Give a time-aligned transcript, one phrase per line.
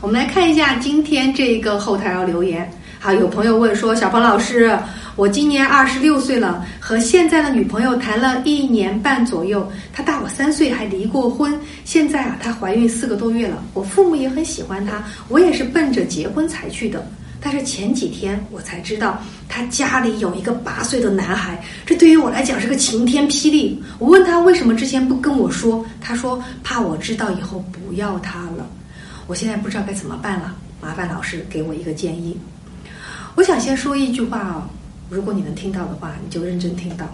[0.00, 2.70] 我们来看一下今天这个后台要留言。
[3.00, 4.78] 好，有朋友问说，小鹏老师，
[5.16, 11.52] 我今年二十六岁了，和现在的女朋友谈了一年半左右，她大我三岁，还离过婚。
[11.84, 17.04] 现在啊，她怀孕四个多月了，我父母也很喜欢她，我也是奔着结婚才去的。
[17.40, 23.82] 但是前几天我才知道，她家里有一个八岁的男孩，这对于我来讲是个晴天霹雳。
[23.98, 28.64] 我问她为什么之前不跟我说，她说怕我知道以后不要她了。
[29.28, 32.34] 我现在不知道该怎么办了，麻烦老师给我一个建议。
[33.34, 34.68] 我想先说一句话啊，
[35.10, 37.06] 如果你能听到的话，你就认真听到。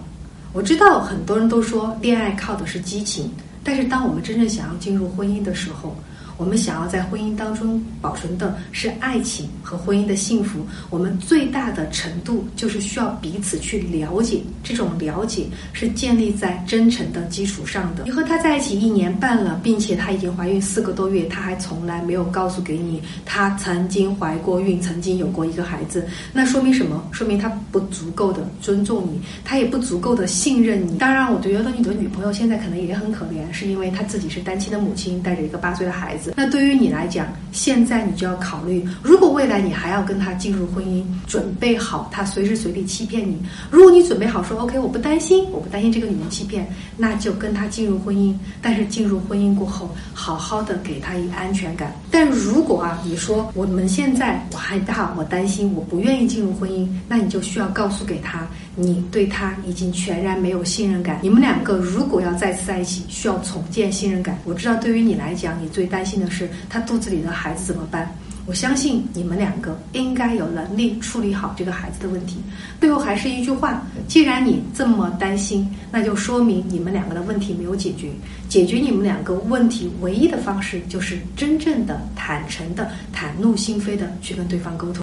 [0.53, 3.29] 我知道很多人都说恋爱靠的是激情，
[3.65, 5.93] 但是当我们真正想要进入婚姻的时候，
[6.37, 10.59] 我们想要在婚姻当中保存的是爱情和婚姻的幸福。
[10.89, 18.03] 我们最大的程度就是需要彼此去了解，这种了解是建立在真诚的基础上的。
[18.05, 27.07] 你和他在一起一年半了，并且他已经怀孕四个多月，他还从来没有告诉给你他曾经怀过孕，曾经有过一个孩子，那说明什么？
[27.11, 30.97] 说明他不足够的尊重你，他也不足够的信任你。
[30.97, 43.37] 当然，我觉得你的女朋友现在可能也很可怜，是因为她自己是单亲的母亲，带着一个八岁的孩子那对于你来讲，现在你就要考虑，如果未来你还要跟他进入婚姻，准备好他随时随地欺骗你。
[43.69, 46.67] 如果你准备好说 OK，我不担心，我不担心这个女人欺骗，
[46.97, 48.33] 那就跟他进入婚姻。
[48.61, 51.95] 但是进入婚姻过后，好好的给他一个安全感。
[52.09, 61.19] 但如果啊，你说我们现在我害怕，我担心，我不愿意进入婚姻，那你就需要告诉给他，你对他已经全然没有信任感。
[61.21, 64.37] 你们两个如果要再次在一起，需要重建信任感。
[64.43, 66.15] 我知道对于你来讲，你最担心。
[66.15, 68.09] 的是他肚子里的孩子怎么办？
[68.45, 72.37] 我相信你们两个应该有能力处理好这个孩子的问题。
[72.79, 78.11] 最后还是一句话：既然你这么担心，那就说明你们两个的问题没有解决。
[78.47, 84.93] 解决你们两个问题唯一的方式，就是真正的、坦诚的、袒露心扉的去跟对方沟通。